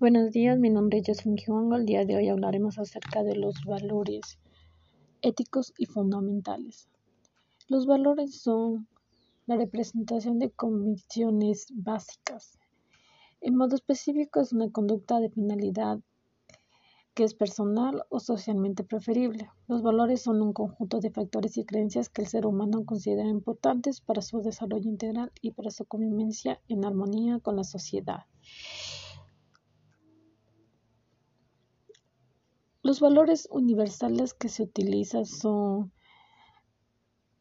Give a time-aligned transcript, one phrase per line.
[0.00, 1.76] Buenos días, mi nombre es Jasmine Kiwango.
[1.76, 4.40] El día de hoy hablaremos acerca de los valores
[5.22, 6.88] éticos y fundamentales.
[7.68, 8.88] Los valores son
[9.46, 12.58] la representación de convicciones básicas.
[13.40, 16.00] En modo específico es una conducta de finalidad
[17.14, 19.48] que es personal o socialmente preferible.
[19.68, 24.00] Los valores son un conjunto de factores y creencias que el ser humano considera importantes
[24.00, 28.24] para su desarrollo integral y para su convivencia en armonía con la sociedad.
[32.84, 35.90] Los valores universales que se utilizan son,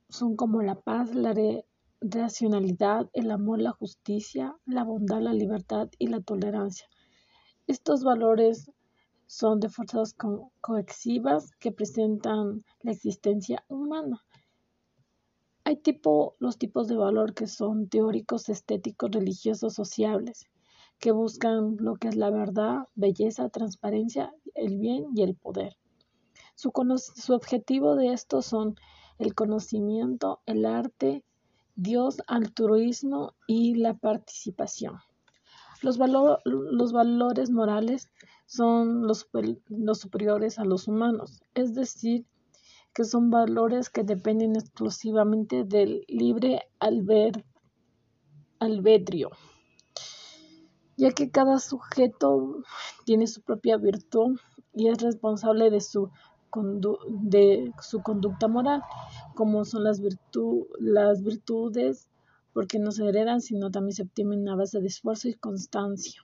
[0.08, 1.36] son como la paz, la
[2.00, 6.88] racionalidad, el amor, la justicia, la bondad, la libertad y la tolerancia.
[7.68, 8.72] Estos valores
[9.26, 14.24] son de fuerzas co coexivas que presentan la existencia humana.
[15.66, 20.48] Hay tipo, los tipos de valor que son teóricos, estéticos, religiosos, sociables
[21.04, 25.76] que buscan lo que es la verdad, belleza, transparencia, el bien y el poder.
[26.56, 26.72] Su,
[27.34, 28.78] objetivo de estos son
[29.20, 31.26] el conocimiento, el arte,
[31.76, 35.00] Dios, altruismo y la participación.
[35.82, 38.10] Los, valores morales
[38.46, 39.28] son los,
[40.00, 42.26] superiores a los humanos, es decir,
[42.94, 47.44] que son valores que dependen exclusivamente del libre albedrío
[50.98, 52.64] ya que cada sujeto
[53.06, 54.38] tiene su propia virtud
[54.74, 56.12] y es responsable de su,
[56.50, 58.82] conducta moral,
[59.36, 60.02] como son las,
[60.80, 62.08] las virtudes,
[62.54, 66.22] porque no se heredan, sino también se obtienen a base de esfuerzo y constancia.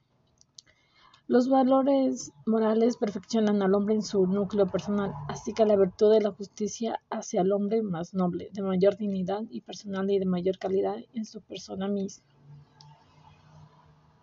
[1.28, 6.22] Los valores morales perfeccionan al hombre en su núcleo personal, así que la virtud de
[6.22, 10.58] la justicia hace al hombre más noble, de mayor dignidad y personal y de mayor
[10.58, 12.26] calidad en su persona misma.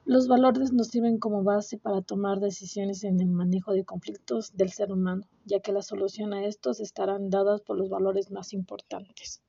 [0.09, 4.71] Los valores nos sirven como base para tomar decisiones en el manejo de conflictos del
[4.71, 9.43] ser humano, ya que la solución a estos estarán dadas por los valores más importantes,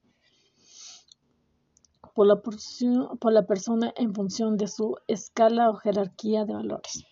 [2.15, 7.05] por la, por la persona en función de su escala o jerarquía de valores.